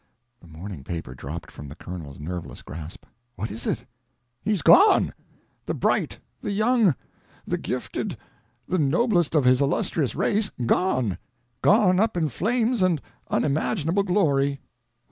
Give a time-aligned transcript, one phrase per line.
[0.39, 3.05] The morning paper dropped from the Colonel's nerveless grasp.
[3.35, 3.85] "What is it?"
[4.41, 6.95] "He's gone!—the bright, the young,
[7.45, 8.17] the gifted,
[8.67, 11.19] the noblest of his illustrious race—gone!
[11.61, 14.59] gone up in flames and unimaginable glory!"